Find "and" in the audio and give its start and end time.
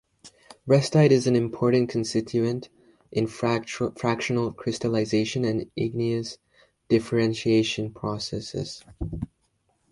5.45-5.69